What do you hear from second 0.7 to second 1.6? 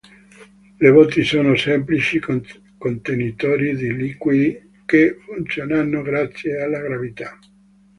Le botti sono